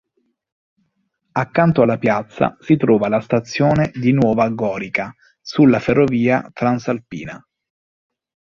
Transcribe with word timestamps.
Accanto 1.33 1.83
alla 1.83 1.99
piazza 1.99 2.57
si 2.59 2.75
trova 2.75 3.07
la 3.07 3.21
stazione 3.21 3.91
di 3.93 4.11
Nova 4.13 4.49
Gorica 4.49 5.15
sulla 5.41 5.79
ferrovia 5.79 6.49
Transalpina. 6.51 7.39